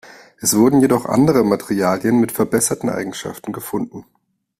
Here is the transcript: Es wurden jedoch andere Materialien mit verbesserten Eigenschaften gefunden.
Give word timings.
Es 0.39 0.57
wurden 0.57 0.81
jedoch 0.81 1.05
andere 1.05 1.43
Materialien 1.43 2.19
mit 2.19 2.31
verbesserten 2.31 2.89
Eigenschaften 2.89 3.53
gefunden. 3.53 4.03